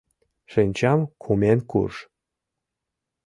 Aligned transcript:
Шинчам 0.51 0.99
кумен 1.21 1.59
курж! 1.71 1.95